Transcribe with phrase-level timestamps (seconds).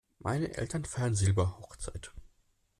[0.17, 2.11] Meine Eltern feiern Silberhochzeit.